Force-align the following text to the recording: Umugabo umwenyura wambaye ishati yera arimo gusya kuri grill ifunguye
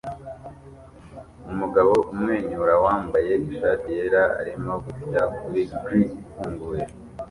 Umugabo 1.51 1.93
umwenyura 2.11 2.73
wambaye 2.85 3.31
ishati 3.51 3.87
yera 3.97 4.23
arimo 4.39 4.73
gusya 4.85 5.21
kuri 5.37 5.61
grill 5.81 6.09
ifunguye 6.19 6.83